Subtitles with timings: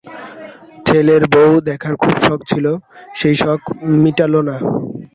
[0.85, 2.65] ছেলের বৌ দেখার খুব শখ ছিল,
[3.15, 3.61] সেই শখ
[4.03, 4.55] মিটাল না।